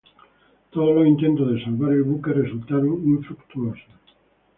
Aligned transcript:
Todos 0.71 0.95
los 0.95 1.05
intentos 1.07 1.47
de 1.53 1.63
salvar 1.63 1.91
el 1.93 2.01
buque 2.01 2.33
resultaron 2.33 3.07
infructuosos. 3.07 3.85